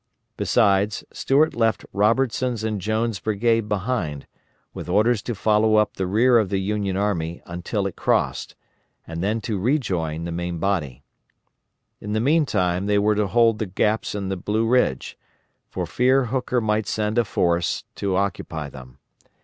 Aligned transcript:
Besides, 0.35 1.03
Stuart 1.13 1.53
left 1.53 1.85
Robertson's 1.93 2.63
and 2.63 2.81
Jones' 2.81 3.19
brigades 3.19 3.67
behind, 3.67 4.25
with 4.73 4.89
orders 4.89 5.21
to 5.21 5.35
follow 5.35 5.75
up 5.75 5.93
the 5.93 6.07
rear 6.07 6.39
of 6.39 6.49
the 6.49 6.57
Union 6.57 6.97
army 6.97 7.39
until 7.45 7.85
it 7.85 7.95
crossed, 7.95 8.55
and 9.05 9.21
then 9.23 9.41
to 9.41 9.59
rejoin 9.59 10.23
the 10.23 10.31
main 10.31 10.57
body. 10.57 11.03
In 11.99 12.13
the 12.13 12.19
meantime 12.19 12.87
they 12.87 12.97
were 12.97 13.13
to 13.13 13.27
hold 13.27 13.59
the 13.59 13.67
gaps 13.67 14.15
in 14.15 14.29
the 14.29 14.35
Blue 14.37 14.65
Ridge, 14.67 15.19
for 15.69 15.85
fear 15.85 16.25
Hooker 16.25 16.59
might 16.61 16.87
send 16.87 17.19
a 17.19 17.23
force 17.23 17.83
to 17.97 18.15
occupy 18.15 18.69
them. 18.71 18.97